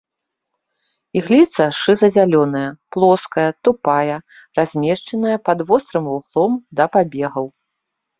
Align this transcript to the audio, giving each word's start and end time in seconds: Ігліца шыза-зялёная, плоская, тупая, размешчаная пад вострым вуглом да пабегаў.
Ігліца 1.19 1.65
шыза-зялёная, 1.79 2.61
плоская, 2.95 3.43
тупая, 3.67 4.17
размешчаная 4.61 5.35
пад 5.51 5.59
вострым 5.69 6.05
вуглом 6.15 6.51
да 6.81 6.89
пабегаў. 6.97 7.45